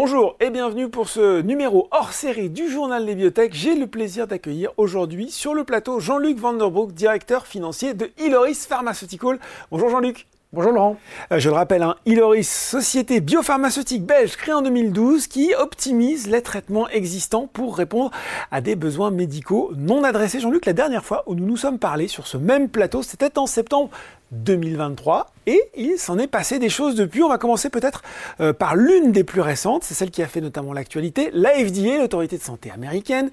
Bonjour 0.00 0.36
et 0.38 0.50
bienvenue 0.50 0.88
pour 0.88 1.08
ce 1.08 1.42
numéro 1.42 1.88
hors 1.90 2.12
série 2.12 2.50
du 2.50 2.70
journal 2.70 3.04
des 3.04 3.16
biotech. 3.16 3.52
J'ai 3.52 3.74
le 3.74 3.88
plaisir 3.88 4.28
d'accueillir 4.28 4.70
aujourd'hui 4.76 5.28
sur 5.28 5.54
le 5.54 5.64
plateau 5.64 5.98
Jean-Luc 5.98 6.38
Vanderbroek, 6.38 6.92
directeur 6.92 7.48
financier 7.48 7.94
de 7.94 8.08
Iloris 8.24 8.64
Pharmaceutical. 8.68 9.40
Bonjour 9.72 9.90
Jean-Luc. 9.90 10.28
Bonjour 10.52 10.70
Laurent. 10.70 10.96
Euh, 11.32 11.40
je 11.40 11.50
le 11.50 11.56
rappelle, 11.56 11.82
hein, 11.82 11.96
Iloris, 12.06 12.48
société 12.48 13.20
biopharmaceutique 13.20 14.06
belge 14.06 14.36
créée 14.36 14.54
en 14.54 14.62
2012 14.62 15.26
qui 15.26 15.52
optimise 15.58 16.28
les 16.28 16.42
traitements 16.42 16.88
existants 16.88 17.48
pour 17.48 17.76
répondre 17.76 18.12
à 18.52 18.60
des 18.60 18.76
besoins 18.76 19.10
médicaux 19.10 19.72
non 19.76 20.04
adressés. 20.04 20.38
Jean-Luc, 20.38 20.64
la 20.64 20.74
dernière 20.74 21.04
fois 21.04 21.24
où 21.26 21.34
nous 21.34 21.44
nous 21.44 21.56
sommes 21.56 21.80
parlé 21.80 22.06
sur 22.06 22.28
ce 22.28 22.36
même 22.36 22.68
plateau, 22.68 23.02
c'était 23.02 23.36
en 23.36 23.46
septembre 23.46 23.90
2023 24.32 25.32
et 25.46 25.60
il 25.76 25.98
s'en 25.98 26.18
est 26.18 26.26
passé 26.26 26.58
des 26.58 26.68
choses 26.68 26.94
depuis. 26.94 27.22
On 27.22 27.28
va 27.28 27.38
commencer 27.38 27.70
peut-être 27.70 28.02
euh, 28.40 28.52
par 28.52 28.76
l'une 28.76 29.12
des 29.12 29.24
plus 29.24 29.40
récentes, 29.40 29.84
c'est 29.84 29.94
celle 29.94 30.10
qui 30.10 30.22
a 30.22 30.26
fait 30.26 30.40
notamment 30.40 30.72
l'actualité. 30.72 31.30
La 31.32 31.50
FDA, 31.50 31.98
l'autorité 31.98 32.36
de 32.36 32.42
santé 32.42 32.70
américaine, 32.70 33.30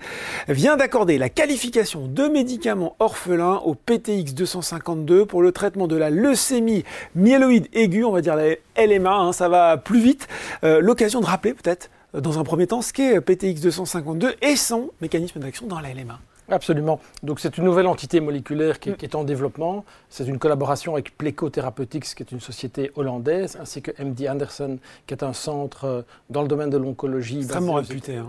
vient 0.47 0.77
d'accorder 0.77 1.17
la 1.17 1.29
qualification 1.29 2.07
de 2.07 2.27
médicaments 2.27 2.95
orphelins 2.99 3.61
au 3.65 3.75
PTX 3.75 4.33
252 4.33 5.25
pour 5.25 5.41
le 5.41 5.51
traitement 5.51 5.87
de 5.87 5.95
la 5.95 6.09
leucémie 6.09 6.83
myéloïde 7.15 7.67
aiguë, 7.73 8.05
on 8.05 8.11
va 8.11 8.21
dire 8.21 8.35
la 8.35 8.55
LMA, 8.77 9.13
hein, 9.13 9.33
ça 9.33 9.49
va 9.49 9.77
plus 9.77 9.99
vite. 9.99 10.27
Euh, 10.63 10.79
l'occasion 10.79 11.19
de 11.19 11.25
rappeler 11.25 11.53
peut-être 11.53 11.89
euh, 12.15 12.21
dans 12.21 12.39
un 12.39 12.43
premier 12.43 12.67
temps 12.67 12.81
ce 12.81 12.93
qu'est 12.93 13.19
PTX 13.19 13.61
252 13.61 14.35
et 14.41 14.55
son 14.55 14.91
mécanisme 15.01 15.39
d'action 15.39 15.67
dans 15.67 15.79
la 15.79 15.93
LMA. 15.93 16.19
Absolument. 16.49 16.99
Donc 17.23 17.39
c'est 17.39 17.57
une 17.57 17.63
nouvelle 17.63 17.87
entité 17.87 18.19
moléculaire 18.19 18.79
qui, 18.79 18.89
est 18.89 19.15
en 19.15 19.23
développement. 19.23 19.83
C'est 20.09 20.25
une 20.27 20.37
collaboration 20.37 20.93
avec 20.93 21.17
Pleco 21.17 21.49
Therapeutics, 21.49 22.05
qui 22.15 22.23
est 22.23 22.31
une 22.31 22.39
société 22.39 22.91
hollandaise, 22.95 23.57
ainsi 23.59 23.81
que 23.81 23.91
MD 24.01 24.27
Anderson, 24.29 24.77
qui 25.07 25.13
est 25.13 25.23
un 25.23 25.33
centre 25.33 25.85
euh, 25.85 26.01
dans 26.29 26.41
le 26.41 26.47
domaine 26.47 26.69
de 26.69 26.77
l'oncologie. 26.77 27.39
Extrêmement 27.39 27.73
réputé. 27.73 28.17
Hein, 28.17 28.27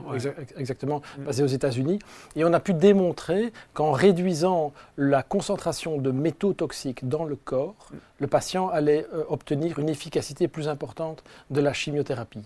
exactement, 0.56 1.02
mm. 1.18 1.24
basé 1.24 1.42
aux 1.42 1.48
États-Unis. 1.48 1.98
Et 2.36 2.44
on 2.44 2.52
a 2.52 2.60
pu 2.60 2.72
démontrer 2.72 3.52
qu'en 3.74 3.92
réduisant 3.92 4.72
la 4.96 5.22
concentration 5.22 5.98
de 5.98 6.10
métaux 6.10 6.54
toxiques 6.54 7.06
dans 7.08 7.24
le 7.24 7.36
corps, 7.36 7.74
mm. 7.90 7.96
le 8.20 8.26
patient 8.26 8.68
allait 8.70 9.06
euh, 9.12 9.24
obtenir 9.28 9.78
une 9.78 9.90
efficacité 9.90 10.48
plus 10.48 10.68
importante 10.68 11.22
de 11.50 11.60
la 11.60 11.74
chimiothérapie. 11.74 12.42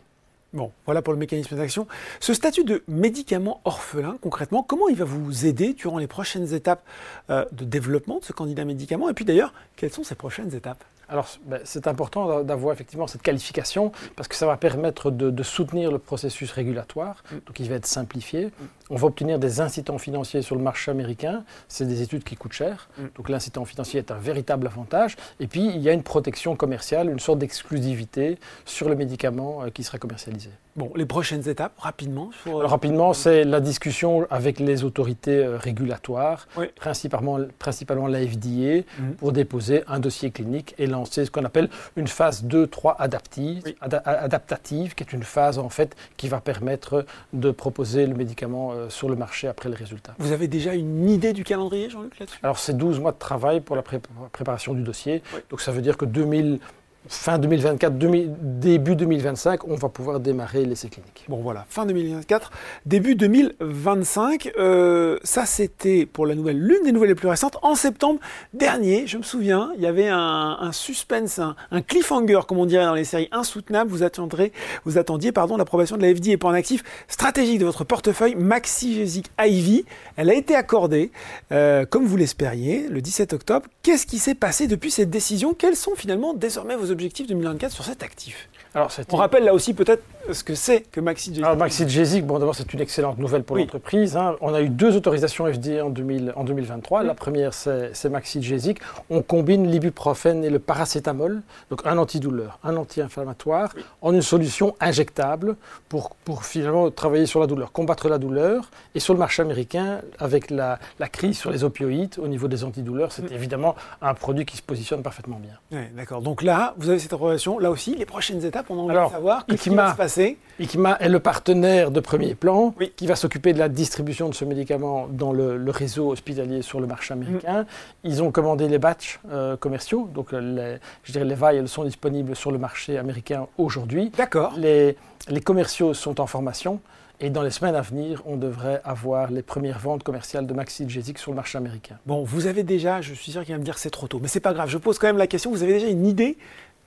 Bon, 0.53 0.73
voilà 0.85 1.01
pour 1.01 1.13
le 1.13 1.19
mécanisme 1.19 1.57
d'action. 1.57 1.87
Ce 2.19 2.35
statut 2.35 2.65
de 2.65 2.83
médicament 2.89 3.61
orphelin, 3.65 4.19
concrètement, 4.21 4.65
comment 4.65 4.89
il 4.89 4.97
va 4.97 5.05
vous 5.05 5.47
aider 5.47 5.75
durant 5.75 5.99
les 5.99 6.09
prochaines 6.09 6.55
étapes 6.55 6.83
euh, 7.31 7.45
de 7.53 7.65
développement 7.65 8.19
de 8.19 8.25
ce 8.25 8.33
candidat 8.33 8.65
médicament? 8.65 9.09
Et 9.09 9.15
puis 9.15 9.25
d'ailleurs, 9.25 9.55
quelles 9.77 9.93
sont 9.93 10.03
ces 10.03 10.17
prochaines 10.17 10.53
étapes? 10.55 10.85
Alors, 11.11 11.29
ben, 11.45 11.61
c'est 11.65 11.89
important 11.89 12.43
d'avoir 12.45 12.73
effectivement 12.73 13.09
cette 13.09 13.23
qualification 13.23 13.91
parce 14.15 14.29
que 14.29 14.37
ça 14.37 14.47
va 14.47 14.57
permettre 14.57 15.11
de, 15.11 15.43
soutenir 15.43 15.91
le 15.91 15.99
processus 15.99 16.53
régulatoire, 16.53 17.25
mm. 17.25 17.37
donc 17.47 17.61
il 17.61 17.69
va 17.69 17.75
être 17.75 17.87
simplifié. 17.87 18.51
On 18.91 18.97
va 18.97 19.07
obtenir 19.07 19.39
des 19.39 19.61
incitants 19.61 19.99
financiers 19.99 20.43
sur 20.43 20.55
le 20.55 20.63
marché 20.63 20.91
américain. 20.91 21.45
C'est 21.69 21.87
des 21.87 22.03
études 22.03 22.23
qui 22.23 22.37
coûtent 22.37 22.53
cher, 22.53 22.89
mm. 22.97 23.03
donc 23.17 23.29
l'incitant 23.29 23.65
financier 23.65 23.99
est 23.99 24.11
un 24.13 24.19
véritable 24.19 24.67
avantage. 24.69 25.17
Et 25.41 25.49
puis, 25.49 25.67
il 25.67 25.81
y 25.81 25.89
a 25.89 25.93
une 25.93 26.05
protection 26.05 26.55
commerciale, 26.55 27.11
une 27.11 27.19
sorte 27.19 27.41
d'exclusivité 27.41 28.39
sur 28.65 28.89
le 28.89 28.95
médicament 28.95 29.65
euh, 29.65 29.71
qui 29.71 29.83
sera 29.83 29.99
commercialisé. 29.99 30.51
Bon, 30.77 30.93
les 30.95 31.07
prochaines 31.07 31.49
étapes, 31.49 31.73
rapidement 31.79 32.31
euh, 32.47 32.67
Rapidement, 32.67 33.13
c'est 33.13 33.43
la 33.45 33.61
discussion 33.61 34.27
avec 34.31 34.61
les 34.61 34.85
autorités 34.85 35.45
euh, 35.45 35.57
régulatoires, 35.57 36.47
principalement, 36.77 37.41
principalement 37.59 38.07
la 38.07 38.21
FDA, 38.21 38.85
mhm. 38.99 39.15
pour 39.19 39.33
déposer 39.33 39.83
un 39.89 39.99
dossier 39.99 40.31
clinique 40.31 40.75
et 40.79 40.87
lancer 40.87 41.25
ce 41.25 41.31
qu'on 41.31 41.45
appelle 41.45 41.69
une 41.97 42.07
phase 42.07 42.45
2-3 42.45 42.95
adaptive, 42.99 43.65
adaptative, 43.81 44.95
qui 44.95 45.03
est 45.03 45.13
une 45.13 45.25
phase 45.25 45.59
en 45.59 45.69
fait 45.69 45.97
qui 46.17 46.29
va 46.29 46.41
permettre 46.41 47.05
de 47.33 47.51
proposer 47.51 48.07
le 48.07 48.15
médicament 48.15 48.73
euh, 48.73 48.89
sur 48.89 49.09
le 49.09 49.17
marché 49.17 49.49
après 49.49 49.69
les 49.69 49.77
résultats. 49.77 50.15
Vous 50.19 50.33
avez 50.33 50.47
déjà 50.47 50.75
une 50.75 51.09
idée 51.09 51.33
du 51.33 51.43
calendrier, 51.43 51.91
Jean-Luc, 51.91 52.19
là-dessus? 52.21 52.39
Alors, 52.45 52.59
c'est 52.59 52.77
12 52.77 53.01
mois 53.01 53.13
de 53.13 53.19
travail 53.19 53.61
pour 53.61 53.75
la 53.75 53.83
préparation 53.83 54.73
du 54.75 54.83
dossier. 54.83 55.23
Donc, 55.51 55.61
ça 55.61 55.73
veut 55.73 55.83
dire 55.83 55.97
que 55.97 56.05
2000 56.05 56.61
fin 57.09 57.39
2024, 57.39 57.95
début 57.97 58.95
2025, 58.95 59.67
on 59.67 59.75
va 59.75 59.89
pouvoir 59.89 60.21
démarrer 60.21 60.65
l'essai 60.65 60.89
clinique. 60.89 61.25
Bon 61.29 61.39
voilà, 61.39 61.65
fin 61.69 61.87
2024, 61.87 62.51
début 62.85 63.15
2025. 63.15 64.53
Euh, 64.59 65.19
ça 65.25 65.47
c'était 65.47 66.05
pour 66.05 66.27
la 66.27 66.35
nouvelle, 66.35 66.59
l'une 66.59 66.85
des 66.85 66.93
nouvelles 66.93 67.11
les 67.11 67.15
plus 67.15 67.29
récentes. 67.29 67.57
En 67.63 67.75
septembre 67.75 68.21
dernier, 68.53 69.07
je 69.07 69.17
me 69.17 69.23
souviens, 69.23 69.73
il 69.77 69.83
y 69.83 69.87
avait 69.87 70.09
un, 70.09 70.71
suspense, 70.73 71.39
un, 71.39 71.83
cliffhanger, 71.83 72.41
comme 72.47 72.59
on 72.59 72.67
dirait 72.67 72.85
dans 72.85 72.95
les 72.95 73.05
séries, 73.05 73.29
insoutenable. 73.33 73.91
Vous 73.91 74.03
attendrez, 74.03 74.53
vous 74.85 74.99
attendiez 74.99 75.33
pardon 75.33 75.57
l'approbation 75.57 75.97
de 75.97 76.03
la 76.03 76.15
FDA 76.15 76.37
pour 76.37 76.51
un 76.51 76.55
actif 76.55 76.83
stratégique 77.09 77.61
de 77.61 77.65
votre 77.65 77.85
portefeuille, 77.85 78.35
Maxigesic 78.35 79.31
Ivy. 79.41 79.85
Elle 80.17 80.29
a 80.29 80.35
été 80.35 80.55
accordée, 80.55 81.13
euh, 81.51 81.87
comme 81.87 82.05
vous 82.05 82.17
l'espériez, 82.17 82.89
le 82.89 83.01
17 83.01 83.33
octobre. 83.33 83.67
Qu'est-ce 83.83 84.07
qui 84.07 84.19
s'est 84.19 84.35
passé 84.35 84.67
depuis 84.67 84.91
cette 84.91 85.11
décision? 85.11 85.55
Quels 85.55 85.77
sont 85.77 85.95
finalement 85.97 86.35
désormais 86.35 86.77
vos 86.77 86.90
objectifs 86.91 87.27
2024 87.27 87.73
sur 87.73 87.85
cet 87.85 88.03
actif. 88.03 88.49
Alors, 88.75 88.91
On 89.11 89.17
rappelle 89.17 89.45
là 89.45 89.53
aussi 89.53 89.75
peut-être 89.75 90.03
ce 90.33 90.45
que 90.45 90.55
c'est 90.55 90.83
que 90.91 91.01
Maxi 91.01 91.33
Alors 91.43 91.57
Maxi 91.57 92.23
bon 92.23 92.39
d'abord 92.39 92.55
c'est 92.55 92.73
une 92.73 92.81
excellente 92.81 93.19
nouvelle 93.19 93.43
pour 93.43 93.57
l'entreprise. 93.57 94.17
Hein. 94.17 94.37
On 94.41 94.55
a 94.55 94.61
eu 94.61 94.69
deux 94.69 94.97
autorisations 94.97 95.47
FDA 95.47 95.85
en, 95.85 95.91
2000, 95.91 96.33
en 96.37 96.45
2023. 96.45 97.03
La 97.03 97.15
première 97.15 97.55
c'est 97.55 98.09
Maxi 98.09 98.75
On 99.09 99.23
combine 99.23 99.71
l'ibuprofène 99.71 100.45
et 100.45 100.51
le 100.51 100.59
paracétamol, 100.59 101.43
donc 101.71 101.83
un 101.85 101.99
antidouleur, 101.99 102.59
un 102.65 102.77
anti-inflammatoire, 102.77 103.75
en 104.03 104.13
une 104.13 104.23
solution 104.23 104.75
injectable 104.81 105.57
pour, 105.89 106.11
pour 106.25 106.45
finalement 106.45 106.91
travailler 106.91 107.27
sur 107.27 107.41
la 107.41 107.47
douleur, 107.47 107.73
combattre 107.73 108.09
la 108.09 108.19
douleur. 108.19 108.71
Et 108.95 109.01
sur 109.01 109.15
le 109.15 109.19
marché 109.19 109.43
américain, 109.43 110.01
avec 110.19 110.51
la, 110.51 110.79
la 110.99 111.09
crise 111.09 111.39
sur 111.39 111.51
les 111.51 111.65
opioïdes 111.65 112.17
au 112.19 112.29
niveau 112.29 112.49
des 112.49 112.65
antidouleurs, 112.65 113.13
c'est 113.13 113.31
mm. 113.31 113.35
évidemment 113.35 113.75
un 114.03 114.15
produit 114.15 114.45
qui 114.45 114.57
se 114.57 114.63
positionne 114.63 115.03
parfaitement 115.03 115.41
bien. 115.41 115.81
D'accord. 115.97 116.23
Donc 116.23 116.43
là, 116.43 116.75
vous 116.77 116.89
avez 116.91 116.99
cette 116.99 117.13
relation. 117.13 117.59
Là 117.59 117.71
aussi, 117.71 117.95
les 117.97 118.07
prochaines 118.07 118.45
étapes 118.45 118.67
on 118.71 118.79
a 118.79 118.83
envie 118.83 119.07
de 119.07 119.13
savoir 119.13 119.47
qu'est-ce 119.47 119.63
qui 119.63 119.75
va 119.75 119.93
se 119.93 119.97
passer. 119.97 120.20
Ikima 120.61 120.99
est 121.01 121.09
le 121.09 121.21
partenaire 121.21 121.91
de 121.91 122.01
premier 122.01 122.35
plan 122.35 122.75
qui 122.97 123.07
va 123.07 123.17
s'occuper 123.17 123.53
de 123.53 123.59
la 123.59 123.69
distribution 123.69 124.29
de 124.29 124.35
ce 124.35 124.45
médicament 124.45 125.09
dans 125.11 125.33
le, 125.33 125.71
réseau 125.71 126.11
hospitalier 126.11 126.63
sur 126.63 126.81
le 126.81 126.87
marché 126.87 127.15
américain. 127.15 127.63
Mm. 127.63 127.67
Ils 128.05 128.23
ont 128.23 128.31
commandé 128.31 128.69
les 128.69 128.79
batchs 128.79 129.21
euh, 129.31 129.57
commerciaux, 129.57 130.09
donc 130.13 130.33
euh, 130.33 130.41
les, 130.41 130.79
je 131.05 131.13
dirais 131.13 131.25
les 131.25 131.35
vials 131.35 131.69
sont 131.69 131.85
disponibles 131.85 132.37
sur 132.37 132.51
le 132.51 132.59
marché 132.59 132.99
américain 132.99 133.47
aujourd'hui. 133.57 134.11
D'accord. 134.17 134.53
Les, 134.57 134.97
les 135.29 135.41
commerciaux 135.41 135.95
sont 135.95 136.21
en 136.21 136.27
formation. 136.27 136.81
Et 137.23 137.29
dans 137.29 137.43
les 137.43 137.51
semaines 137.51 137.75
à 137.75 137.83
venir, 137.83 138.23
on 138.25 138.37
devrait 138.39 138.81
avoir 138.83 139.31
les 139.31 139.43
premières 139.43 139.79
ventes 139.79 140.03
commerciales 140.03 140.47
de 140.47 140.55
Maxi 140.55 140.87
sur 141.17 141.33
le 141.33 141.37
marché 141.37 141.59
américain. 141.59 141.99
Bon, 142.07 142.25
vous 142.25 142.47
avez 142.47 142.63
déjà, 142.63 143.03
je 143.03 143.13
suis 143.13 143.33
sûr 143.33 143.45
qu'il 143.45 143.53
va 143.53 143.59
me 143.59 143.65
dire 143.65 143.75
que 143.75 143.81
c'est 143.81 143.91
trop 143.91 144.09
tôt, 144.09 144.21
mais 144.23 144.29
c'est 144.29 144.41
pas 144.41 144.55
grave, 144.55 144.71
je 144.71 144.79
pose 144.79 144.99
quand 144.99 145.07
même 145.07 145.19
la 145.19 145.27
question, 145.27 145.51
vous 145.51 145.63
avez 145.63 145.75
déjà 145.75 145.89
une 145.89 146.07
idée 146.07 146.39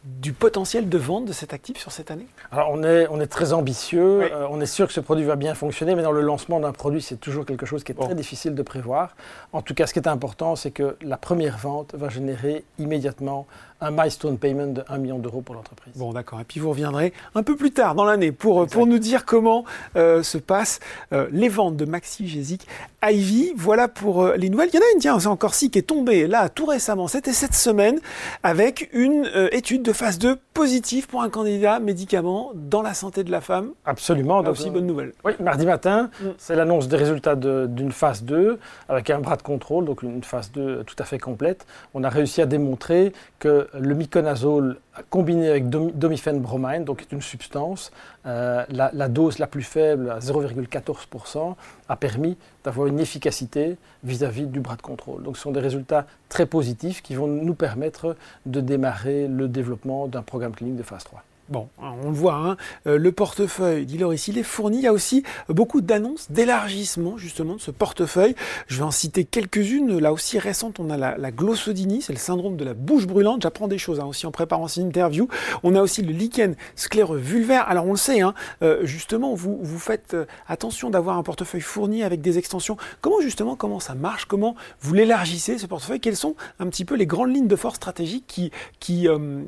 du 0.04 0.34
potentiel 0.34 0.90
de 0.90 0.98
vente 0.98 1.26
de 1.26 1.34
cet 1.34 1.54
actif 1.54 1.78
sur 1.78 1.92
cette 1.92 2.12
année? 2.12 2.28
Alors 2.52 2.70
on 2.72 2.84
est, 2.84 3.08
on 3.10 3.22
est 3.22 3.28
très 3.28 3.54
ambitieux, 3.54 4.24
euh, 4.24 4.48
on 4.50 4.60
est 4.60 4.66
sûr 4.66 4.88
que 4.88 4.94
ce 4.94 5.00
produit 5.00 5.24
va 5.24 5.36
bien 5.36 5.56
fonctionner, 5.56 5.96
mais 5.96 6.04
dans 6.04 6.12
le 6.12 6.22
lancement 6.22 6.60
d'un 6.60 6.74
produit, 6.74 7.02
c'est 7.02 7.16
toujours 7.16 7.46
quelque 7.46 7.66
chose 7.66 7.84
qui 7.84 7.94
est 7.94 7.96
très 7.96 8.16
difficile 8.16 8.54
de 8.54 8.62
prévoir. 8.62 9.16
En 9.54 9.62
tout 9.62 9.74
cas, 9.74 9.88
ce 9.88 9.94
qui 9.94 10.00
est 10.00 10.08
important, 10.08 10.56
c'est 10.56 10.72
que 10.72 10.98
la 11.02 11.18
première 11.18 11.58
vente 11.58 11.96
va 11.96 12.10
générer 12.10 12.66
immédiatement 12.80 13.48
un 13.84 13.92
milestone 13.92 14.38
payment 14.38 14.68
de 14.68 14.84
1 14.88 14.98
million 14.98 15.20
d'euros 15.20 15.42
pour 15.42 15.56
l'entreprise. 15.56 15.94
Bon, 15.96 16.14
d'accord. 16.14 16.40
Et 16.40 16.44
puis 16.44 16.60
vous 16.60 16.70
reviendrez 16.70 17.14
un 17.36 17.44
peu 17.44 17.56
plus 17.56 17.72
tard 17.72 17.96
dans 17.96 18.06
l'année 18.06 18.32
pour, 18.32 18.66
pour 18.68 18.88
nous 18.88 19.00
dire 19.00 19.26
comment 19.26 19.66
euh, 19.96 20.24
se 20.24 20.38
passent 20.38 20.80
euh, 21.12 21.28
les 21.32 21.50
ventes 21.50 21.76
de 21.76 21.86
Maxi 21.86 22.28
Gésic 22.28 22.68
Ivy. 23.04 23.54
Voilà 23.56 23.88
pour 23.88 24.28
les 24.30 24.50
nouvelles. 24.50 24.70
Il 24.74 24.76
y 24.76 24.80
en 24.80 24.82
a 24.82 24.94
une, 24.94 25.00
tiens, 25.00 25.20
c'est 25.20 25.28
encore 25.28 25.54
si, 25.54 25.70
qui 25.70 25.80
est 25.80 25.84
tombée 25.84 26.28
là 26.28 26.50
tout 26.50 26.66
récemment. 26.66 27.08
C'était 27.08 27.34
cette 27.34 27.56
semaine 27.56 28.00
avec 28.42 28.90
une 28.94 29.30
étude 29.52 29.84
de 29.84 29.94
phase 29.94 30.18
2 30.20 30.38
positive 30.54 31.08
pour 31.08 31.22
un 31.22 31.30
candidat 31.30 31.80
médicament 31.80 32.52
dans 32.54 32.82
la 32.82 32.94
santé 32.94 33.24
de 33.24 33.32
la 33.32 33.42
femme. 33.42 33.72
Absolument. 33.86 34.42
Là 34.42 34.52
aussi, 34.52 34.70
bonne 34.70 34.86
nouvelle. 34.86 35.14
Oui, 35.24 35.34
mardi 35.40 35.66
matin, 35.66 36.10
mm. 36.22 36.28
c'est 36.38 36.56
l'annonce 36.56 36.88
des 36.88 36.98
résultats 36.98 37.36
d'une 37.36 37.92
phase 37.92 38.24
2 38.24 38.60
avec 38.90 39.10
un 39.10 39.20
bras 39.20 39.36
de 39.36 39.42
contrôle, 39.42 39.86
donc 39.86 40.04
une 40.04 40.24
phase 40.24 40.52
2 40.52 40.84
tout 40.84 40.96
à 41.00 41.04
fait 41.04 41.20
complète. 41.20 41.66
On 41.94 42.04
a 42.04 42.10
réussi 42.10 42.42
à 42.42 42.46
démontrer 42.46 43.14
que 43.40 43.68
le 43.80 43.96
miconazole 43.96 44.78
combiné 45.10 45.50
avec 45.50 45.70
domifène 45.70 46.40
bromine, 46.40 46.84
donc 46.84 47.02
est 47.02 47.12
une 47.12 47.22
substance, 47.22 47.92
euh, 48.26 48.64
la, 48.70 49.10
dose 49.10 49.40
la 49.40 49.48
plus 49.48 49.64
faible, 49.64 50.12
à 50.12 50.20
0,14%, 50.20 51.56
a 51.90 51.96
permis 51.96 52.38
d'avoir 52.64 52.88
une 52.88 53.00
efficacité 53.00 53.78
vis-à-vis 54.04 54.46
du 54.46 54.60
bras 54.60 54.76
de 54.76 54.82
contrôle. 54.82 55.24
Donc 55.24 55.38
ce 55.38 55.44
sont 55.44 55.52
des 55.52 55.60
résultats 55.60 56.06
très 56.30 56.46
positifs 56.46 57.02
qui 57.02 57.16
vont 57.16 57.28
nous 57.28 57.56
permettre 57.56 58.16
de 58.46 58.62
démarrer 58.62 59.28
le 59.28 59.48
développement 59.48 60.08
d'un 60.08 60.22
programme 60.22 60.54
clinique 60.54 60.78
de 60.78 60.84
phase 60.84 61.04
3. 61.06 61.24
Bon, 61.50 61.68
on 61.78 62.10
le 62.10 62.16
voit, 62.16 62.36
hein, 62.36 62.58
euh, 62.88 62.98
le 62.98 63.12
portefeuille 63.12 63.86
d'Iloris, 63.86 64.30
il 64.30 64.38
est 64.38 64.44
fourni. 64.44 64.78
Il 64.78 64.84
y 64.84 64.88
a 64.88 64.94
aussi 64.94 65.24
beaucoup 65.50 65.82
d'annonces 65.82 66.32
d'élargissement 66.32 67.18
justement 67.18 67.56
de 67.56 67.60
ce 67.60 67.70
portefeuille. 67.70 68.34
Je 68.68 68.78
vais 68.78 68.84
en 68.84 68.92
citer 68.92 69.26
quelques-unes. 69.26 70.00
Là 70.00 70.14
aussi 70.14 70.40
récentes, 70.40 70.80
on 70.80 70.90
a 70.90 70.96
la, 70.96 71.32
glossodini, 71.32 72.02
c'est 72.02 72.14
le 72.14 72.20
syndrome 72.20 72.56
de 72.56 72.64
la 72.64 72.74
bouche 72.74 73.08
brûlante. 73.08 73.42
J'apprends 73.42 73.68
des 73.68 73.78
choses 73.78 74.00
hein, 74.00 74.06
aussi 74.06 74.26
en 74.26 74.32
préparant 74.32 74.70
cette 74.70 74.86
interview. 74.86 75.28
On 75.64 75.76
a 75.76 75.82
aussi 75.82 76.02
le 76.02 76.14
lichen 76.14 76.56
scléreux 76.78 77.18
vulvaire. 77.18 77.68
Alors 77.68 77.88
on 77.88 77.92
le 77.92 77.98
sait, 77.98 78.22
hein, 78.22 78.34
euh, 78.62 78.86
justement, 78.86 79.36
vous, 79.36 79.60
vous 79.62 79.80
faites 79.80 80.14
euh, 80.14 80.26
attention 80.48 80.90
d'avoir 80.90 81.18
un 81.18 81.24
portefeuille 81.24 81.60
fourni 81.60 82.04
avec 82.04 82.22
des 82.22 82.38
extensions. 82.38 82.78
Comment 83.02 83.20
justement, 83.20 83.58
comment 83.58 83.82
ça 83.82 83.96
marche? 83.96 84.26
Comment 84.26 84.56
vous 84.80 84.94
l'élargissez 84.94 85.58
ce 85.58 85.66
portefeuille? 85.66 86.00
Quelles 86.00 86.16
sont 86.16 86.38
un 86.60 86.68
petit 86.68 86.86
peu 86.86 86.96
les 86.96 87.06
grandes 87.06 87.36
lignes 87.36 87.48
de 87.48 87.56
force 87.58 87.76
stratégiques 87.76 88.28
qui, 88.28 88.52
qui 88.80 89.08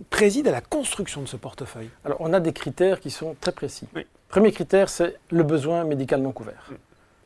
président 0.09 0.49
à 0.49 0.53
la 0.53 0.61
construction 0.61 1.21
de 1.21 1.27
ce 1.27 1.37
portefeuille? 1.37 1.84
Alors, 2.03 2.17
on 2.21 2.33
a 2.33 2.39
des 2.39 2.53
critères 2.53 2.99
qui 2.99 3.09
sont 3.09 3.35
très 3.39 3.51
précis. 3.51 3.87
Premier 4.29 4.51
critère, 4.51 4.89
c'est 4.89 5.15
le 5.31 5.43
besoin 5.43 5.83
médical 5.83 6.21
non 6.21 6.31
couvert. 6.31 6.69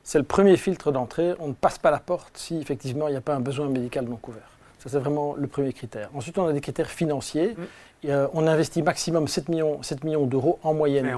C'est 0.03 0.17
le 0.17 0.25
premier 0.25 0.57
filtre 0.57 0.91
d'entrée. 0.91 1.33
On 1.39 1.50
ne 1.50 1.53
passe 1.53 1.77
pas 1.77 1.91
la 1.91 2.00
porte 2.00 2.38
si 2.38 2.59
effectivement 2.59 3.07
il 3.07 3.11
n'y 3.11 3.17
a 3.17 3.21
pas 3.21 3.35
un 3.35 3.39
besoin 3.39 3.67
médical 3.67 4.06
non 4.06 4.17
couvert. 4.17 4.50
Ça, 4.79 4.89
c'est 4.89 5.00
vraiment 5.00 5.35
le 5.35 5.47
premier 5.47 5.73
critère. 5.73 6.09
Ensuite, 6.13 6.38
on 6.38 6.47
a 6.47 6.53
des 6.53 6.61
critères 6.61 6.89
financiers. 6.89 7.56
on 8.03 8.47
investit 8.47 8.81
maximum 8.81 9.27
7 9.27 9.50
millions, 9.50 9.83
7 9.83 10.03
millions 10.03 10.25
d'euros 10.25 10.59
en 10.63 10.73
moyenne 10.73 11.09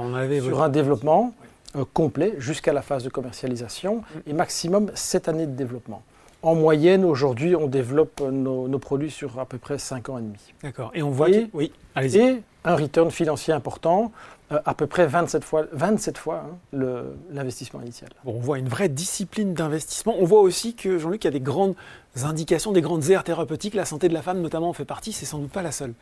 sur 0.41 0.63
un 0.63 0.69
développement 0.69 1.33
euh, 1.77 1.85
complet 1.93 2.33
jusqu'à 2.37 2.73
la 2.73 2.81
phase 2.81 3.03
de 3.03 3.09
commercialisation 3.09 4.03
et 4.25 4.33
maximum 4.33 4.91
7 4.93 5.29
années 5.29 5.45
de 5.45 5.55
développement. 5.55 6.03
En 6.43 6.55
moyenne, 6.55 7.05
aujourd'hui, 7.05 7.55
on 7.55 7.67
développe 7.67 8.21
nos, 8.21 8.79
produits 8.79 9.11
sur 9.11 9.39
à 9.39 9.45
peu 9.45 9.57
près 9.57 9.77
5 9.77 10.09
ans 10.09 10.17
et 10.17 10.21
demi. 10.21 10.53
D'accord. 10.63 10.91
Et 10.93 11.03
on 11.03 11.11
voit 11.11 11.27
oui, 11.53 11.71
allez-y 11.95 12.41
un 12.63 12.75
return 12.75 13.09
financier 13.09 13.53
important, 13.53 14.11
euh, 14.51 14.59
à 14.65 14.73
peu 14.73 14.87
près 14.87 15.07
27 15.07 15.43
fois, 15.43 15.65
27 15.71 16.17
fois 16.17 16.45
hein, 16.47 16.77
l'investissement 17.31 17.81
initial. 17.81 18.09
on 18.25 18.39
voit 18.39 18.59
une 18.59 18.69
vraie 18.69 18.89
discipline 18.89 19.53
d'investissement. 19.53 20.15
On 20.19 20.25
voit 20.25 20.41
aussi 20.41 20.75
que, 20.75 20.97
Jean-Luc, 20.97 21.23
il 21.23 21.27
y 21.27 21.29
a 21.29 21.31
des 21.31 21.39
grandes 21.39 21.75
indications, 22.23 22.71
des 22.71 22.81
grandes 22.81 23.09
aires 23.09 23.23
thérapeutiques. 23.23 23.73
La 23.73 23.85
santé 23.85 24.09
de 24.09 24.13
la 24.13 24.21
femme, 24.21 24.41
notamment, 24.41 24.69
en 24.69 24.73
fait 24.73 24.85
partie. 24.85 25.11
C'est 25.11 25.25
sans 25.25 25.39
doute 25.39 25.51
pas 25.51 25.61
la 25.61 25.71
seule. 25.71 25.93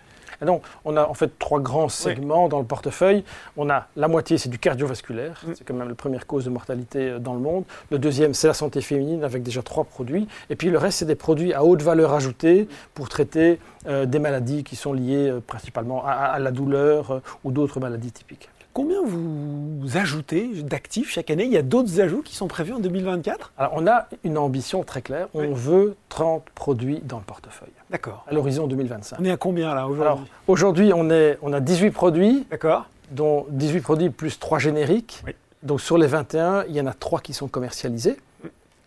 non, 0.46 0.62
on 0.86 0.96
a 0.98 1.06
en 1.06 1.14
fait 1.14 1.38
trois 1.40 1.60
grands 1.60 1.90
segments 1.90 2.50
dans 2.50 2.60
le 2.60 2.66
portefeuille. 2.66 3.24
On 3.58 3.70
a 3.70 3.88
la 3.96 4.08
moitié, 4.08 4.38
c'est 4.38 4.50
du 4.50 4.60
cardiovasculaire. 4.60 5.42
Mm. 5.46 5.52
C'est 5.56 5.64
quand 5.64 5.74
même 5.74 5.90
la 5.90 5.96
première 5.96 6.28
cause 6.28 6.46
de 6.46 6.50
mortalité 6.50 7.10
euh, 7.10 7.20
dans 7.20 7.34
le 7.34 7.40
monde. 7.40 7.64
Le 7.92 8.00
deuxième, 8.00 8.34
c'est 8.34 8.48
la 8.48 8.54
santé 8.54 8.82
féminine 8.82 9.24
avec 9.24 9.44
déjà 9.44 9.62
trois 9.62 9.84
produits. 9.84 10.28
Et 10.50 10.56
puis 10.56 10.70
le 10.70 10.78
reste, 10.78 11.00
c'est 11.00 11.06
des 11.06 11.16
produits 11.16 11.54
à 11.54 11.64
haute 11.64 11.82
valeur 11.82 12.14
ajoutée 12.14 12.68
pour 12.94 13.10
traiter 13.10 13.60
euh, 13.88 14.06
des 14.06 14.20
maladies 14.20 14.64
qui 14.64 14.76
sont 14.76 14.94
liées 14.94 15.34
principalement 15.48 16.04
à 16.06 16.40
la 16.40 16.52
douleur 16.52 17.22
ou 17.44 17.52
d'autres 17.52 17.80
maladies 17.80 18.12
typiques. 18.12 18.50
Combien 18.74 19.04
vous 19.04 19.98
ajoutez 19.98 20.48
d'actifs 20.64 21.10
chaque 21.10 21.32
année? 21.32 21.44
Il 21.46 21.52
y 21.52 21.58
a 21.58 21.64
d'autres 21.64 22.00
ajouts 22.00 22.22
qui 22.22 22.36
sont 22.36 22.48
prévus 22.48 22.74
en 22.74 22.80
2024 22.80 23.52
Alors, 23.58 23.74
on 23.76 23.88
a 23.88 24.08
une 24.24 24.38
ambition 24.38 24.84
très 24.84 25.02
claire. 25.02 25.28
On 25.34 25.54
veut 25.54 25.96
30 26.10 26.44
produits 26.54 27.02
dans 27.04 27.18
le 27.18 27.24
portefeuille. 27.24 27.70
D'accord. 27.90 28.26
À 28.28 28.34
l'horizon 28.34 28.68
2025. 28.68 29.18
On 29.20 29.26
est 29.26 29.32
à 29.32 29.38
combien 29.38 29.74
là 29.74 29.88
aujourd'hui? 29.88 30.26
Aujourd'hui, 30.48 30.94
on, 30.94 31.10
on 31.42 31.54
a 31.54 31.60
18 31.60 31.92
produits. 31.92 32.46
D'accord. 32.52 32.86
Dont 33.12 33.48
18 33.50 33.82
produits 33.82 34.10
plus 34.12 34.38
3 34.40 34.60
génériques. 34.60 35.24
Donc 35.64 35.82
sur 35.82 35.98
les 35.98 36.08
21, 36.08 36.66
il 36.70 36.76
y 36.76 36.82
en 36.82 36.86
a 36.86 36.94
3 36.94 37.22
qui 37.22 37.34
sont 37.34 37.48
commercialisés. 37.48 38.18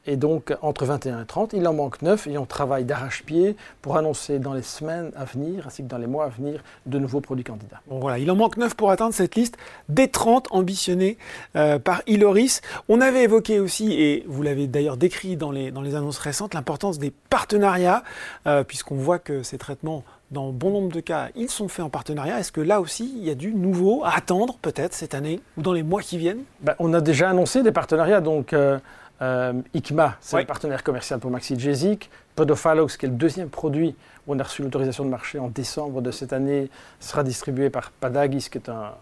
Et 0.06 0.16
donc, 0.16 0.52
entre 0.62 0.84
21 0.84 1.22
et 1.22 1.26
30, 1.26 1.52
il 1.52 1.66
en 1.69 1.75
manque 1.75 2.02
9 2.02 2.26
et 2.26 2.37
on 2.37 2.44
travaille 2.44 2.84
d'arrache-pied 2.84 3.56
pour 3.82 3.96
annoncer 3.96 4.40
dans 4.40 4.52
les 4.52 4.62
semaines 4.62 5.12
à 5.16 5.25
venir, 5.25 5.66
ainsi 5.69 5.84
que 5.84 5.88
dans 5.88 5.99
les 5.99 6.08
mois 6.08 6.25
à 6.25 6.28
venir, 6.28 6.62
de 6.87 6.99
nouveaux 6.99 7.20
produits 7.20 7.44
candidats. 7.44 7.81
Bon, 7.87 8.00
voilà, 8.00 8.19
il 8.19 8.28
en 8.31 8.34
manque 8.34 8.56
9 8.56 8.75
pour 8.75 8.90
atteindre 8.90 9.14
cette 9.14 9.37
liste 9.37 9.56
des 9.88 10.08
30 10.08 10.49
ambitionnés 10.50 11.19
euh, 11.54 11.78
par 11.78 12.02
Iloris. 12.08 12.62
On 12.88 13.00
avait 13.00 13.22
évoqué 13.22 13.60
aussi, 13.60 13.93
et 13.93 14.25
vous 14.26 14.43
l'avez 14.43 14.66
d'ailleurs 14.66 14.96
décrit 14.96 15.37
dans 15.37 15.52
les, 15.52 15.70
dans 15.70 15.82
les 15.82 15.94
annonces 15.94 16.19
récentes, 16.19 16.54
l'importance 16.54 16.99
des 16.99 17.12
partenariats, 17.31 18.02
euh, 18.49 18.64
puisqu'on 18.64 18.96
voit 18.96 19.20
que 19.20 19.44
ces 19.44 19.58
traitements 19.58 20.02
dans 20.32 20.50
bon 20.50 20.70
nombre 20.70 20.93
de 20.93 21.00
cas, 21.00 21.28
ils 21.37 21.50
sont 21.50 21.69
faits 21.69 21.84
en 21.84 21.90
partenariat. 21.90 22.40
Est-ce 22.40 22.52
que 22.52 22.62
là 22.62 22.81
aussi, 22.81 23.12
il 23.16 23.22
y 23.22 23.31
a 23.31 23.34
du 23.34 23.54
nouveau 23.54 24.02
à 24.02 24.16
attendre 24.16 24.56
peut-être 24.60 24.94
cette 24.94 25.14
année 25.14 25.40
ou 25.58 25.62
dans 25.62 25.75
les 25.75 25.82
mois 25.82 26.00
qui 26.00 26.16
viennent? 26.16 26.43
Ben, 26.60 26.75
On 26.78 26.94
a 26.94 27.02
déjà 27.02 27.28
annoncé 27.28 27.62
des 27.62 27.70
partenariats, 27.70 28.22
donc 28.22 28.54
euh, 28.54 28.78
euh, 29.23 29.53
ICMA, 29.73 30.17
c'est 30.21 30.39
le 30.39 30.47
partenaire 30.47 30.83
commercial 30.83 31.21
pour 31.21 31.31
Maxigesic. 31.31 32.11
Podophalox, 32.35 32.97
qui 32.97 33.07
est 33.07 33.09
le 33.09 33.15
deuxième 33.15 33.49
produit 33.51 33.95
où 34.27 34.35
on 34.35 34.39
a 34.39 34.43
reçu 34.43 34.63
l'autorisation 34.63 35.05
de 35.05 35.11
marché 35.11 35.39
en 35.39 35.49
décembre 35.49 36.01
de 36.01 36.11
cette 36.11 36.33
année, 36.33 36.71
sera 36.99 37.23
distribué 37.23 37.71
par 37.71 37.91
Padagis, 37.91 38.49
qui 38.51 38.59
est 38.59 38.69
un, 38.69 38.95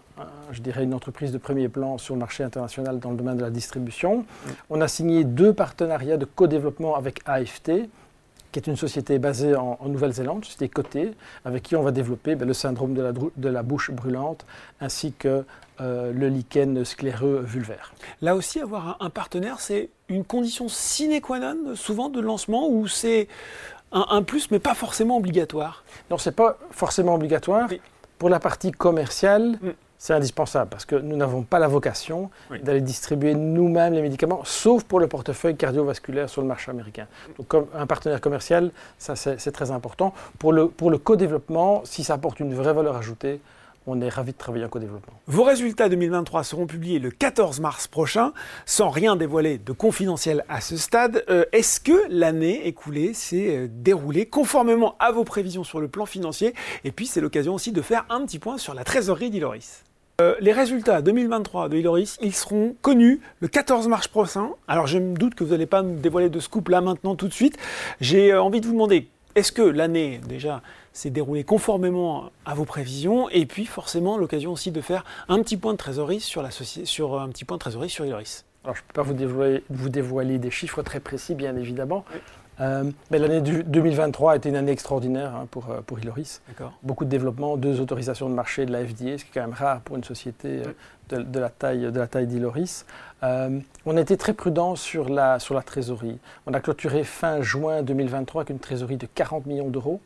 je 0.51 0.61
dirais 0.61 0.83
une 0.83 0.93
entreprise 0.93 1.31
de 1.31 1.37
premier 1.37 1.69
plan 1.69 1.97
sur 1.97 2.13
le 2.15 2.19
marché 2.19 2.43
international 2.43 2.99
dans 2.99 3.11
le 3.11 3.17
domaine 3.17 3.37
de 3.37 3.43
la 3.43 3.49
distribution. 3.49 4.19
Mm. 4.19 4.49
On 4.69 4.81
a 4.81 4.87
signé 4.87 5.23
deux 5.23 5.53
partenariats 5.53 6.17
de 6.17 6.25
co-développement 6.25 6.95
avec 6.95 7.21
AFT, 7.25 7.89
qui 8.51 8.59
est 8.59 8.67
une 8.67 8.75
société 8.75 9.19
basée 9.19 9.55
en, 9.55 9.77
Nouvelle-Zélande, 9.85 10.45
société 10.45 10.69
cotée, 10.69 11.11
avec 11.45 11.63
qui 11.63 11.75
on 11.75 11.83
va 11.83 11.91
développer 11.91 12.35
ben, 12.35 12.47
le 12.47 12.53
syndrome 12.53 12.93
de 12.93 13.01
la, 13.01 13.11
de 13.11 13.49
la, 13.49 13.63
bouche 13.63 13.91
brûlante, 13.91 14.45
ainsi 14.79 15.13
que 15.13 15.43
euh, 15.79 16.11
le 16.13 16.27
lichen 16.27 16.83
scléreux 16.85 17.41
vulvaire. 17.43 17.93
Là 18.21 18.35
aussi, 18.35 18.59
avoir 18.59 18.97
un, 18.99 19.09
partenaire, 19.09 19.59
c'est 19.59 19.89
une 20.09 20.25
condition 20.25 20.67
sine 20.67 21.19
qua 21.21 21.39
non, 21.39 21.75
souvent, 21.75 22.09
de 22.09 22.19
lancement, 22.19 22.67
ou 22.69 22.87
c'est 22.87 23.27
un, 23.91 24.23
plus, 24.23 24.51
mais 24.51 24.59
pas 24.59 24.73
forcément 24.73 25.17
obligatoire? 25.17 25.83
Non, 26.09 26.17
c'est 26.17 26.35
pas 26.35 26.57
forcément 26.71 27.15
obligatoire. 27.15 27.69
Pour 28.17 28.29
la 28.29 28.39
partie 28.39 28.71
commerciale, 28.71 29.57
mm 29.61 29.71
c'est 30.01 30.13
indispensable 30.13 30.67
parce 30.67 30.85
que 30.85 30.95
nous 30.95 31.15
n'avons 31.15 31.43
pas 31.43 31.59
la 31.59 31.67
vocation 31.67 32.31
d'aller 32.63 32.81
distribuer 32.81 33.35
nous-mêmes 33.35 33.93
les 33.93 34.01
médicaments, 34.01 34.41
sauf 34.43 34.83
pour 34.83 34.99
le 34.99 35.05
portefeuille 35.05 35.55
cardiovasculaire 35.55 36.27
sur 36.27 36.41
le 36.41 36.47
marché 36.47 36.71
américain. 36.71 37.05
Donc, 37.37 37.47
comme 37.47 37.67
un 37.75 37.85
partenaire 37.85 38.19
commercial, 38.19 38.71
ça 38.97 39.15
c'est 39.15 39.51
très 39.51 39.69
important. 39.69 40.15
Pour 40.39 40.53
le, 40.53 40.69
pour 40.69 40.89
le 40.89 40.97
co-développement, 40.97 41.83
si 41.85 42.03
ça 42.03 42.15
apporte 42.15 42.39
une 42.39 42.55
vraie 42.55 42.73
valeur 42.73 42.97
ajoutée, 42.97 43.41
on 43.85 44.01
est 44.01 44.09
ravi 44.09 44.31
de 44.31 44.37
travailler 44.39 44.65
en 44.65 44.69
co-développement. 44.69 45.13
Vos 45.27 45.43
résultats 45.43 45.87
2023 45.87 46.45
seront 46.45 46.65
publiés 46.65 46.97
le 46.97 47.11
14 47.11 47.59
mars 47.59 47.87
prochain, 47.87 48.33
sans 48.65 48.89
rien 48.89 49.15
dévoiler 49.15 49.59
de 49.59 49.71
confidentiel 49.71 50.43
à 50.49 50.61
ce 50.61 50.77
stade. 50.77 51.23
Euh, 51.29 51.45
est-ce 51.51 51.79
que 51.79 52.07
l'année 52.09 52.65
écoulée 52.67 53.13
s'est 53.13 53.55
euh, 53.55 53.67
déroulée 53.69 54.25
conformément 54.25 54.95
à 54.97 55.11
vos 55.11 55.25
prévisions 55.25 55.63
sur 55.63 55.79
le 55.79 55.87
plan 55.87 56.07
financier? 56.07 56.55
Et 56.85 56.91
puis 56.91 57.05
c'est 57.05 57.21
l'occasion 57.21 57.53
aussi 57.53 57.71
de 57.71 57.83
faire 57.83 58.07
un 58.09 58.25
petit 58.25 58.39
point 58.39 58.57
sur 58.57 58.73
la 58.73 58.83
trésorerie 58.83 59.29
d'Iloris. 59.29 59.83
Euh, 60.21 60.35
les 60.39 60.51
résultats 60.51 61.01
2023 61.01 61.69
de 61.69 61.77
Iloris, 61.77 62.17
ils 62.21 62.35
seront 62.35 62.75
connus 62.81 63.21
le 63.39 63.47
14 63.47 63.87
mars 63.87 64.07
prochain. 64.07 64.51
Alors 64.67 64.85
je 64.85 64.99
me 64.99 65.15
doute 65.15 65.33
que 65.33 65.43
vous 65.43 65.49
n'allez 65.49 65.65
pas 65.65 65.81
me 65.81 65.97
dévoiler 65.97 66.29
de 66.29 66.39
scoop 66.39 66.69
là 66.69 66.79
maintenant 66.79 67.15
tout 67.15 67.27
de 67.27 67.33
suite. 67.33 67.57
J'ai 67.99 68.31
euh, 68.31 68.43
envie 68.43 68.61
de 68.61 68.67
vous 68.67 68.73
demander, 68.73 69.07
est-ce 69.33 69.51
que 69.51 69.63
l'année 69.63 70.21
déjà 70.27 70.61
s'est 70.93 71.09
déroulée 71.09 71.43
conformément 71.43 72.29
à 72.45 72.53
vos 72.53 72.65
prévisions? 72.65 73.29
Et 73.29 73.47
puis 73.47 73.65
forcément 73.65 74.17
l'occasion 74.17 74.51
aussi 74.51 74.69
de 74.69 74.81
faire 74.81 75.03
un 75.27 75.41
petit 75.41 75.57
point 75.57 75.71
de 75.71 75.77
trésorerie 75.77 76.19
sur, 76.19 76.43
la 76.43 76.51
sur 76.51 77.19
un 77.19 77.29
petit 77.29 77.45
point 77.45 77.57
de 77.57 77.61
trésorerie 77.61 77.89
sur 77.89 78.05
Iloris. 78.05 78.45
Alors 78.63 78.75
je 78.75 78.81
ne 78.81 78.87
peux 78.87 78.93
pas 78.93 79.01
vous 79.01 79.13
dévoiler, 79.13 79.63
vous 79.71 79.89
dévoiler, 79.89 80.37
des 80.37 80.51
chiffres 80.51 80.83
très 80.83 80.99
précis 80.99 81.33
bien 81.33 81.55
évidemment. 81.55 82.05
Euh, 82.61 82.83
mais 83.09 83.17
l'année 83.17 83.41
2023 83.41 84.33
a 84.33 84.35
été 84.35 84.49
une 84.49 84.55
année 84.55 84.71
extraordinaire 84.71 85.35
hein, 85.35 85.47
pour, 85.49 85.69
euh, 85.69 85.81
pour 85.85 85.99
Iloris. 85.99 86.41
Beaucoup 86.83 87.05
de 87.05 87.09
développement, 87.09 87.57
deux 87.57 87.81
autorisations 87.81 88.29
de 88.29 88.35
marché 88.35 88.65
de 88.65 88.71
la 88.71 88.85
FDA, 88.85 89.17
ce 89.17 89.23
qui 89.25 89.29
est 89.29 89.33
quand 89.33 89.41
même 89.41 89.53
rare 89.53 89.81
pour 89.81 89.95
une 89.95 90.03
société 90.03 90.61
euh, 91.11 91.23
de, 91.23 91.39
la 91.39 91.49
taille 91.49 91.91
de 91.91 91.99
la 91.99 92.07
taille 92.07 92.27
d'Iloris. 92.27 92.85
on 93.23 93.97
a 93.97 94.01
été 94.01 94.15
très 94.15 94.33
prudent 94.33 94.75
sur 94.75 95.09
la, 95.09 95.39
sur 95.39 95.55
la 95.55 95.61
trésorerie. 95.61 96.19
On 96.45 96.53
a 96.53 96.59
clôturé 96.59 97.03
fin 97.03 97.41
juin 97.41 97.81
2023 97.81 98.41
avec 98.41 98.49
une 98.51 98.59
trésorerie 98.59 98.97
de 98.97 99.07
40 99.07 99.45
millions 99.45 99.69
d'euros. 99.69 99.99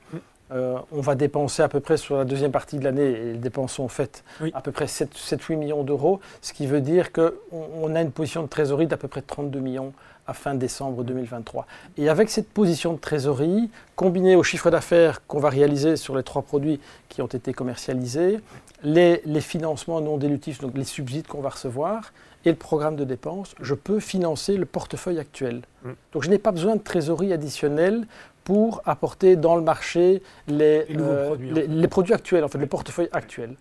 On 0.51 1.01
va 1.01 1.15
dépenser 1.15 1.63
à 1.63 1.67
peu 1.67 1.79
près 1.79 1.97
sur 1.97 2.17
la 2.17 2.25
deuxième 2.25 2.51
partie 2.51 2.77
de 2.79 2.83
l'année, 2.83 3.09
et 3.09 3.33
les 3.33 3.38
dépenses 3.38 3.74
sont 3.74 3.88
faites, 3.88 4.24
à 4.53 4.62
peu 4.62 4.71
près 4.71 4.85
7-8 4.85 5.57
millions 5.57 5.83
d'euros, 5.83 6.19
ce 6.41 6.53
qui 6.53 6.65
veut 6.65 6.81
dire 6.81 7.12
qu'on 7.12 7.31
on 7.51 7.95
a 7.95 8.01
une 8.01 8.12
position 8.12 8.41
de 8.41 8.47
trésorerie 8.47 8.88
d'à 8.88 8.97
peu 8.97 9.07
près 9.07 9.21
32 9.21 9.59
millions 9.59 9.93
à 10.27 10.34
fin 10.34 10.55
décembre 10.55 11.03
2023. 11.03 11.65
Et 11.98 12.10
avec 12.10 12.29
cette 12.29 12.50
position 12.50 12.94
de 12.94 13.00
trésorerie, 13.00 13.70
combinée 13.96 14.36
au 14.36 14.44
chiffre 14.44 14.72
d'affaires 14.72 15.25
qu'on 15.27 15.39
va 15.39 15.50
réaliser 15.50 15.96
sur 15.96 16.15
les 16.15 16.24
trois 16.24 16.41
produits 16.41 16.79
qui 17.10 17.22
ont 17.22 17.27
été 17.27 17.53
commercialisés, 17.53 18.39
les, 18.84 19.22
financements 19.41 20.01
non 20.01 20.17
dilutifs, 20.17 20.60
donc 20.60 20.75
les 20.75 20.84
subsides 20.84 21.27
qu'on 21.27 21.41
va 21.41 21.50
recevoir, 21.50 22.13
et 22.46 22.50
le 22.50 22.55
programme 22.55 22.96
de 22.96 23.03
dépenses, 23.03 23.55
je 23.60 23.74
peux 23.74 24.00
financer 24.00 24.58
le 24.58 24.65
portefeuille 24.65 25.20
actuel. 25.20 25.62
Mm. 25.84 25.89
Donc 26.13 26.24
je 26.24 26.29
n'ai 26.29 26.38
pas 26.38 26.51
besoin 26.51 26.75
de 26.75 26.82
trésorerie 26.82 27.34
additionnelle 27.34 28.05
pour 28.44 28.82
apporter 28.86 29.36
dans 29.36 29.55
le 29.55 29.63
marché 29.63 30.22
les, 30.48 30.86
les, 30.86 30.98
euh, 31.00 31.25
produits, 31.25 31.50
hein. 31.50 31.63
les, 31.67 31.88
produits, 31.88 32.13
actuels, 32.13 32.44
en 32.44 32.48
fait, 32.48 32.60
le 32.60 32.67
portefeuille 32.67 33.10
actuel. 33.12 33.55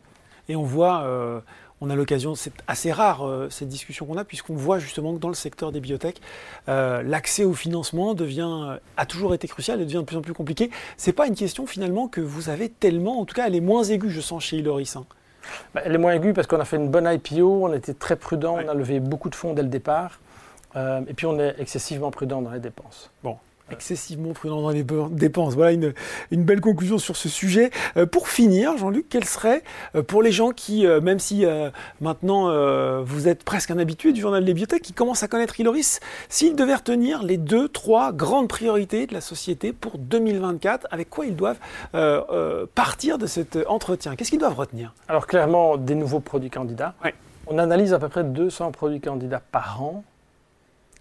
Et 0.50 0.56
on 0.56 0.62
voit, 0.62 1.04
euh, 1.04 1.40
on 1.84 1.90
a 1.90 1.96
l'occasion, 1.96 2.34
c'est 2.34 2.52
assez 2.66 2.92
rare 2.92 3.26
euh, 3.26 3.48
cette 3.50 3.68
discussion 3.68 4.06
qu'on 4.06 4.16
a, 4.16 4.24
puisqu'on 4.24 4.54
voit 4.54 4.78
justement 4.78 5.14
que 5.14 5.18
dans 5.18 5.28
le 5.28 5.34
secteur 5.34 5.70
des 5.70 5.80
biotech, 5.80 6.20
euh, 6.68 7.02
l'accès 7.02 7.44
au 7.44 7.52
financement 7.52 8.14
devient, 8.14 8.50
euh, 8.50 8.78
a 8.96 9.06
toujours 9.06 9.34
été 9.34 9.46
crucial 9.48 9.80
et 9.80 9.84
devient 9.84 9.98
de 9.98 10.02
plus 10.02 10.16
en 10.16 10.22
plus 10.22 10.32
compliqué. 10.32 10.70
C'est 10.96 11.12
pas 11.12 11.26
une 11.26 11.34
question 11.34 11.66
finalement 11.66 12.08
que 12.08 12.20
vous 12.20 12.48
avez 12.48 12.70
tellement, 12.70 13.20
en 13.20 13.24
tout 13.26 13.34
cas 13.34 13.46
elle 13.46 13.54
est 13.54 13.60
moins 13.60 13.84
aiguë, 13.84 14.10
je 14.10 14.20
sens, 14.20 14.44
chez 14.44 14.56
Iloris. 14.56 14.96
Hein. 14.96 15.04
bah, 15.74 15.82
Elle 15.84 15.94
est 15.94 15.98
moins 15.98 16.14
aiguë 16.14 16.32
parce 16.32 16.46
qu'on 16.46 16.60
a 16.60 16.64
fait 16.64 16.76
une 16.76 16.88
bonne 16.88 17.06
IPO, 17.06 17.66
on 17.66 17.72
était 17.74 17.94
très 17.94 18.16
prudent, 18.16 18.58
on 18.64 18.68
a 18.68 18.74
levé 18.74 18.98
beaucoup 19.00 19.28
de 19.28 19.34
fonds 19.34 19.52
dès 19.52 19.62
le 19.62 19.68
départ. 19.68 20.20
Et 20.76 21.14
puis 21.14 21.26
on 21.26 21.38
est 21.38 21.54
excessivement 21.60 22.10
prudent 22.10 22.42
dans 22.42 22.50
les 22.50 22.58
dépenses. 22.58 23.10
Bon, 23.22 23.36
excessivement 23.70 24.32
prudent 24.32 24.60
dans 24.60 24.70
les 24.70 24.84
dépenses. 25.10 25.54
Voilà 25.54 25.72
une, 25.72 25.94
une 26.30 26.44
belle 26.44 26.60
conclusion 26.60 26.98
sur 26.98 27.16
ce 27.16 27.28
sujet. 27.28 27.70
Euh, 27.96 28.06
pour 28.06 28.28
finir, 28.28 28.76
Jean-Luc, 28.76 29.06
quel 29.08 29.24
serait 29.24 29.62
euh, 29.94 30.02
pour 30.02 30.22
les 30.22 30.32
gens 30.32 30.50
qui, 30.50 30.86
euh, 30.86 31.00
même 31.00 31.18
si 31.18 31.44
maintenant 32.00 32.24
vous 33.02 33.28
êtes 33.28 33.44
presque 33.44 33.70
un 33.70 33.78
habitué 33.78 34.12
du 34.12 34.20
journal 34.20 34.44
des 34.44 34.52
bibliothèques, 34.52 34.82
qui 34.82 34.92
commencent 34.92 35.22
à 35.22 35.28
connaître 35.28 35.58
Iloris, 35.58 36.00
s'ils 36.28 36.56
devaient 36.56 36.74
retenir 36.74 37.22
les 37.22 37.36
deux, 37.36 37.68
trois 37.68 38.12
grandes 38.12 38.48
priorités 38.48 39.06
de 39.06 39.14
la 39.14 39.20
société 39.20 39.72
pour 39.72 39.98
2024, 39.98 40.88
avec 40.90 41.10
quoi 41.10 41.26
ils 41.26 41.36
doivent 41.36 41.58
partir 42.74 43.18
de 43.18 43.26
cet 43.26 43.58
entretien? 43.66 44.16
Qu'est-ce 44.16 44.30
qu'ils 44.30 44.38
doivent 44.38 44.58
retenir? 44.58 44.94
Alors 45.08 45.26
clairement, 45.26 45.76
des 45.76 45.94
nouveaux 45.94 46.20
produits 46.20 46.50
candidats. 46.50 46.94
On 47.46 47.58
analyse 47.58 47.92
à 47.92 47.98
peu 47.98 48.08
près 48.08 48.24
200 48.24 48.72
produits 48.72 49.00
candidats 49.00 49.42
par 49.52 49.82
an 49.82 50.04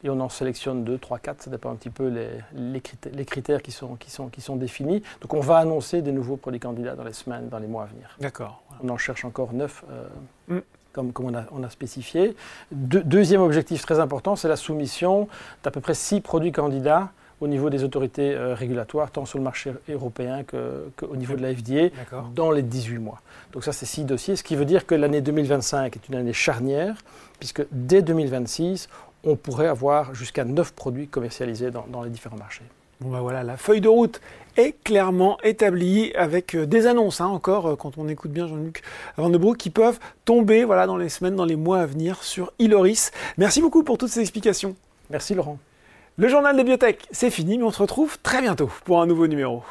et 0.03 0.09
on 0.09 0.19
en 0.19 0.29
sélectionne 0.29 0.83
2, 0.83 0.97
3, 0.97 1.19
4, 1.19 1.43
ça 1.43 1.51
dépend 1.51 1.71
un 1.71 1.75
petit 1.75 1.89
peu 1.89 2.07
les, 2.07 2.81
les, 3.13 3.25
critères, 3.25 3.61
qui, 3.61 3.71
sont, 3.71 3.95
qui, 3.95 4.11
sont, 4.11 4.27
qui 4.27 4.41
sont 4.41 4.55
définis. 4.55 5.01
Donc 5.21 5.33
on 5.33 5.39
va 5.39 5.57
annoncer 5.57 6.01
des 6.01 6.11
nouveaux 6.11 6.37
produits 6.37 6.59
candidats 6.59 6.95
dans 6.95 7.03
les 7.03 7.13
semaines, 7.13 7.49
dans 7.49 7.59
les 7.59 7.67
mois 7.67 7.83
à 7.83 7.85
venir. 7.87 8.15
D'accord. 8.19 8.63
On 8.83 8.89
en 8.89 8.97
cherche 8.97 9.25
encore 9.25 9.53
9. 9.53 9.85
Euh, 9.89 10.55
mm. 10.55 10.61
Comme, 10.91 11.11
comme 11.11 11.25
on, 11.25 11.33
a, 11.33 11.45
on, 11.51 11.63
a, 11.63 11.71
spécifié. 11.71 12.35
deuxième 12.71 13.41
objectif 13.41 13.81
très 13.81 13.99
important, 13.99 14.35
c'est 14.35 14.47
la 14.47 14.55
soumission 14.55 15.27
d'à 15.63 15.71
peu 15.71 15.81
près 15.81 15.95
6 15.95 16.21
produits 16.21 16.51
candidats 16.51 17.09
au 17.43 17.47
niveau 17.47 17.69
des 17.69 17.83
autorités 17.83 18.33
euh, 18.33 18.53
régulatoires, 18.53 19.11
tant 19.11 19.25
sur 19.25 19.37
le 19.37 19.43
marché 19.43 19.73
européen 19.89 20.43
qu'au 20.43 21.15
niveau 21.15 21.35
de 21.35 21.41
la 21.41 21.53
FDA, 21.53 21.89
dans 22.33 22.51
les 22.51 22.61
18 22.61 22.99
mois. 22.99 23.21
Donc 23.51 23.63
ça, 23.63 23.73
c'est 23.73 23.85
six 23.85 24.03
dossiers, 24.05 24.35
ce 24.35 24.43
qui 24.43 24.55
veut 24.55 24.65
dire 24.65 24.85
que 24.85 24.95
l'année 24.95 25.21
2025 25.21 25.95
est 25.95 26.07
une 26.07 26.15
année 26.15 26.33
charnière, 26.33 26.95
puisque 27.39 27.65
dès 27.71 28.01
2026, 28.01 28.87
on 29.23 29.35
pourrait 29.35 29.67
avoir 29.67 30.13
jusqu'à 30.13 30.43
9 30.43 30.73
produits 30.73 31.07
commercialisés 31.07 31.71
dans, 31.71 32.03
les 32.03 32.09
différents 32.09 32.37
marchés. 32.37 32.63
Bon 33.01 33.11
ben 33.11 33.21
voilà, 33.21 33.43
la 33.43 33.57
feuille 33.57 33.81
de 33.81 33.89
route 33.89 34.21
est 34.55 34.73
clairement 34.83 35.37
établie 35.43 36.13
avec 36.13 36.55
euh, 36.55 36.65
des 36.65 36.87
annonces, 36.87 37.21
hein, 37.21 37.25
encore 37.25 37.67
euh, 37.67 37.75
quand 37.75 37.97
on 37.97 38.07
écoute 38.07 38.31
bien 38.31 38.47
Jean-Luc 38.47 38.81
Van 39.17 39.29
de 39.29 39.55
qui 39.55 39.69
peuvent 39.69 39.99
tomber 40.25 40.63
voilà, 40.63 40.85
dans 40.85 40.95
les 40.95 41.09
semaines, 41.09 41.35
dans 41.35 41.45
les 41.45 41.55
mois 41.55 41.79
à 41.79 41.85
venir 41.85 42.23
sur 42.23 42.53
Iloris. 42.59 43.11
Merci 43.37 43.61
beaucoup 43.61 43.83
pour 43.83 43.97
toutes 43.97 44.09
ces 44.09 44.21
explications. 44.21 44.75
Merci 45.09 45.33
Laurent. 45.33 45.57
Le 46.17 46.27
journal 46.27 46.55
des 46.55 46.61
bibliothèques, 46.61 47.07
c'est 47.11 47.31
fini, 47.31 47.57
mais 47.57 47.63
on 47.63 47.71
se 47.71 47.81
retrouve 47.81 48.19
très 48.19 48.41
bientôt 48.41 48.69
pour 48.85 49.01
un 49.01 49.07
nouveau 49.07 49.27
numéro. 49.27 49.63